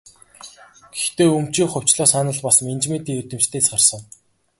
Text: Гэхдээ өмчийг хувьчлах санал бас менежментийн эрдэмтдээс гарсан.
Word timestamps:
Гэхдээ 0.95 1.29
өмчийг 1.37 1.69
хувьчлах 1.71 2.09
санал 2.13 2.39
бас 2.45 2.57
менежментийн 2.65 3.19
эрдэмтдээс 3.21 3.67
гарсан. 3.71 4.01